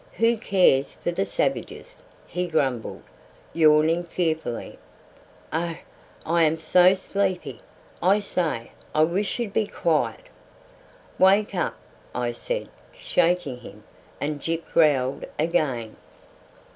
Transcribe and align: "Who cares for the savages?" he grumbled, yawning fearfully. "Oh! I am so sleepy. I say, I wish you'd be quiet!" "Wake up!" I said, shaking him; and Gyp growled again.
"Who 0.13 0.35
cares 0.35 0.95
for 0.95 1.11
the 1.11 1.27
savages?" 1.27 2.03
he 2.25 2.47
grumbled, 2.47 3.03
yawning 3.53 4.03
fearfully. 4.03 4.79
"Oh! 5.53 5.77
I 6.25 6.41
am 6.43 6.57
so 6.57 6.95
sleepy. 6.95 7.61
I 8.01 8.19
say, 8.19 8.71
I 8.95 9.03
wish 9.03 9.37
you'd 9.37 9.53
be 9.53 9.67
quiet!" 9.67 10.29
"Wake 11.19 11.53
up!" 11.53 11.77
I 12.15 12.31
said, 12.31 12.69
shaking 12.91 13.59
him; 13.59 13.83
and 14.19 14.41
Gyp 14.41 14.63
growled 14.73 15.25
again. 15.37 15.95